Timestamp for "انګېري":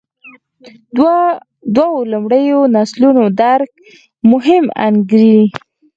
4.85-5.41